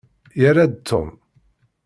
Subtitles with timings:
[0.39, 1.09] Yerra-d Tom.